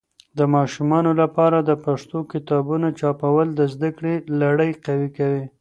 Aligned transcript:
د 0.37 0.39
ماشومانو 0.55 1.11
لپاره 1.21 1.57
د 1.69 1.71
پښتو 1.85 2.17
کتابونه 2.31 2.87
چاپول 2.99 3.47
د 3.55 3.61
زده 3.73 3.89
کړې 3.97 4.13
لړی 4.41 4.71
قوي 4.85 5.09
کوي. 5.17 5.43